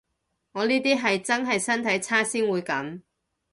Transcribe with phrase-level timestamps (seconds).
[0.53, 3.01] 我呢啲係真係身體差先會噉